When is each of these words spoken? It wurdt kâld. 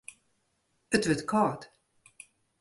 It 0.95 1.05
wurdt 1.07 1.27
kâld. 1.31 1.61